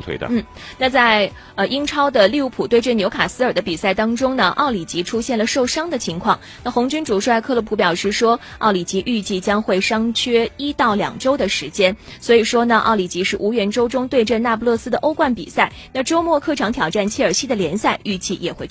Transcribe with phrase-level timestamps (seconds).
[0.00, 0.26] 腿的。
[0.30, 0.42] 嗯，
[0.78, 6.38] 那在呃英超的利物浦对阵纽卡斯尔的比赛当中呢，奥里吉出现了受伤的情况。
[6.62, 11.96] 那红军主帅克洛普表示说，奥里吉预计将会伤缺一到两周的时间。
[12.20, 15.72] 所以说呢，奥里吉是无缘周中对阵那不勒斯的欧冠比赛。
[15.92, 18.70] 那周末客场挑战切尔西的联赛，预计也会去。